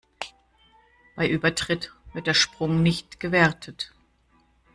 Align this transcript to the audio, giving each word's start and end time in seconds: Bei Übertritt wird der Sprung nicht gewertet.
Bei 1.15 1.29
Übertritt 1.29 1.93
wird 2.13 2.25
der 2.25 2.33
Sprung 2.33 2.81
nicht 2.81 3.19
gewertet. 3.19 3.93